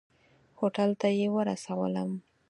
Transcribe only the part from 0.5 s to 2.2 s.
هوټل ته یې ورسولم.